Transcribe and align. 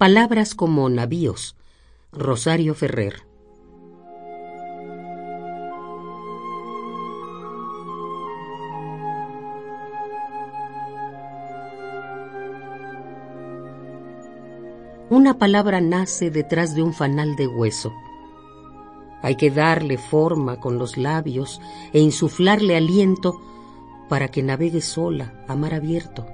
Palabras 0.00 0.54
como 0.54 0.88
navíos. 0.88 1.56
Rosario 2.10 2.74
Ferrer. 2.74 3.16
Una 15.10 15.36
palabra 15.36 15.82
nace 15.82 16.30
detrás 16.30 16.74
de 16.74 16.82
un 16.82 16.94
fanal 16.94 17.36
de 17.36 17.46
hueso. 17.46 17.92
Hay 19.20 19.36
que 19.36 19.50
darle 19.50 19.98
forma 19.98 20.60
con 20.60 20.78
los 20.78 20.96
labios 20.96 21.60
e 21.92 22.00
insuflarle 22.00 22.74
aliento 22.74 23.38
para 24.08 24.28
que 24.28 24.42
navegue 24.42 24.80
sola 24.80 25.44
a 25.46 25.54
mar 25.56 25.74
abierto. 25.74 26.24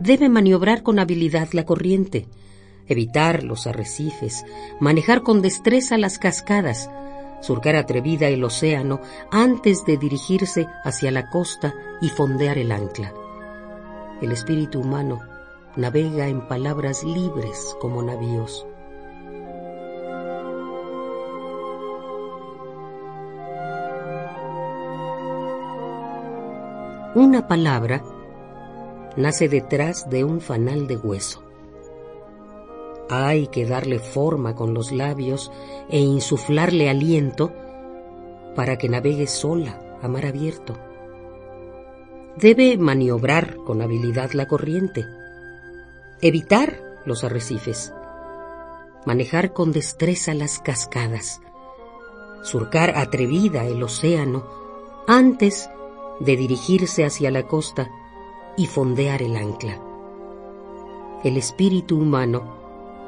Debe 0.00 0.30
maniobrar 0.30 0.82
con 0.82 0.98
habilidad 0.98 1.48
la 1.52 1.66
corriente, 1.66 2.26
evitar 2.88 3.44
los 3.44 3.66
arrecifes, 3.66 4.46
manejar 4.80 5.22
con 5.22 5.42
destreza 5.42 5.98
las 5.98 6.18
cascadas, 6.18 6.90
surcar 7.42 7.76
atrevida 7.76 8.28
el 8.28 8.42
océano 8.42 9.00
antes 9.30 9.84
de 9.84 9.98
dirigirse 9.98 10.66
hacia 10.84 11.10
la 11.10 11.28
costa 11.28 11.74
y 12.00 12.08
fondear 12.08 12.56
el 12.56 12.72
ancla. 12.72 13.12
El 14.22 14.32
espíritu 14.32 14.80
humano 14.80 15.20
navega 15.76 16.28
en 16.28 16.48
palabras 16.48 17.04
libres 17.04 17.76
como 17.78 18.02
navíos. 18.02 18.66
Una 27.14 27.46
palabra 27.46 28.02
nace 29.16 29.48
detrás 29.48 30.08
de 30.08 30.24
un 30.24 30.40
fanal 30.40 30.86
de 30.86 30.96
hueso. 30.96 31.42
Hay 33.08 33.48
que 33.48 33.66
darle 33.66 33.98
forma 33.98 34.54
con 34.54 34.72
los 34.72 34.92
labios 34.92 35.50
e 35.88 35.98
insuflarle 35.98 36.88
aliento 36.88 37.52
para 38.54 38.78
que 38.78 38.88
navegue 38.88 39.26
sola 39.26 39.98
a 40.02 40.08
mar 40.08 40.26
abierto. 40.26 40.74
Debe 42.36 42.76
maniobrar 42.78 43.56
con 43.56 43.82
habilidad 43.82 44.30
la 44.32 44.46
corriente, 44.46 45.04
evitar 46.20 46.80
los 47.04 47.24
arrecifes, 47.24 47.92
manejar 49.06 49.52
con 49.52 49.72
destreza 49.72 50.32
las 50.34 50.60
cascadas, 50.60 51.40
surcar 52.42 52.96
atrevida 52.96 53.64
el 53.64 53.82
océano 53.82 54.46
antes 55.08 55.68
de 56.20 56.36
dirigirse 56.36 57.04
hacia 57.04 57.30
la 57.30 57.48
costa 57.48 57.90
y 58.56 58.66
fondear 58.66 59.22
el 59.22 59.36
ancla. 59.36 59.78
El 61.24 61.36
espíritu 61.36 61.98
humano 61.98 62.42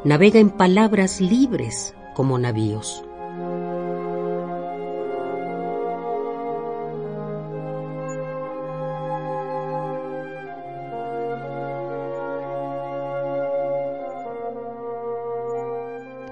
navega 0.05 0.39
en 0.39 0.51
palabras 0.51 1.21
libres 1.21 1.95
como 2.15 2.39
navíos. 2.39 3.05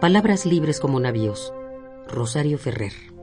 Palabras 0.00 0.46
libres 0.46 0.80
como 0.80 0.98
navíos. 0.98 1.52
Rosario 2.08 2.56
Ferrer. 2.56 3.19